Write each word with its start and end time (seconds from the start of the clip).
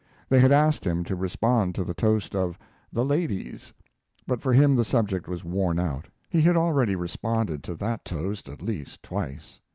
They 0.29 0.39
had 0.39 0.51
asked 0.51 0.83
him 0.83 1.03
to 1.03 1.15
respond 1.15 1.75
to 1.75 1.83
the 1.83 1.93
toast 1.93 2.35
of 2.35 2.57
"The 2.91 3.05
Ladies," 3.05 3.71
but 4.25 4.41
for 4.41 4.51
him 4.51 4.75
the 4.75 4.83
subject 4.83 5.27
was 5.27 5.43
worn 5.43 5.77
out. 5.77 6.07
He 6.27 6.41
had 6.41 6.57
already 6.57 6.95
responded 6.95 7.63
to 7.65 7.75
that 7.75 8.03
toast 8.03 8.49
at 8.49 8.63
least 8.63 9.03
twice. 9.03 9.59